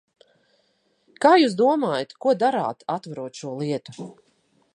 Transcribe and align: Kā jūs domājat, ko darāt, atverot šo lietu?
Kā 1.25 1.33
jūs 1.41 1.57
domājat, 1.59 2.15
ko 2.25 2.35
darāt, 2.45 2.85
atverot 2.99 3.43
šo 3.45 3.55
lietu? 3.65 4.13